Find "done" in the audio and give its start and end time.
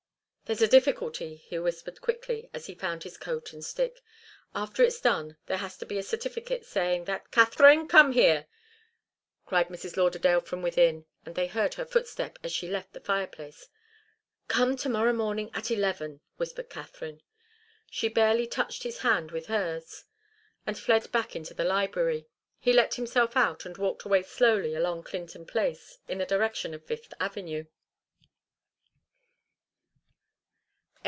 4.99-5.37